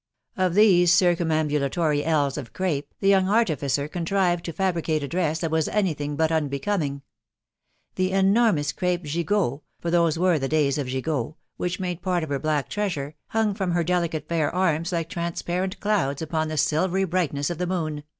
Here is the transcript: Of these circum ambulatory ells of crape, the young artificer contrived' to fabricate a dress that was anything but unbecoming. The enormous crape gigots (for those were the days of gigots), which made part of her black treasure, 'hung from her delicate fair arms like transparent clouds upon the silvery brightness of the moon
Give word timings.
Of 0.35 0.55
these 0.55 0.91
circum 0.91 1.29
ambulatory 1.31 2.03
ells 2.03 2.35
of 2.35 2.53
crape, 2.53 2.91
the 3.01 3.07
young 3.09 3.29
artificer 3.29 3.87
contrived' 3.87 4.43
to 4.45 4.51
fabricate 4.51 5.03
a 5.03 5.07
dress 5.07 5.37
that 5.41 5.51
was 5.51 5.67
anything 5.67 6.15
but 6.15 6.31
unbecoming. 6.31 7.03
The 7.97 8.09
enormous 8.11 8.71
crape 8.71 9.03
gigots 9.03 9.61
(for 9.79 9.91
those 9.91 10.17
were 10.17 10.39
the 10.39 10.47
days 10.47 10.79
of 10.79 10.87
gigots), 10.87 11.35
which 11.57 11.79
made 11.79 12.01
part 12.01 12.23
of 12.23 12.29
her 12.29 12.39
black 12.39 12.67
treasure, 12.67 13.13
'hung 13.27 13.53
from 13.53 13.73
her 13.73 13.83
delicate 13.83 14.27
fair 14.27 14.49
arms 14.55 14.91
like 14.91 15.07
transparent 15.07 15.79
clouds 15.79 16.19
upon 16.23 16.47
the 16.47 16.57
silvery 16.57 17.03
brightness 17.05 17.51
of 17.51 17.59
the 17.59 17.67
moon 17.67 18.01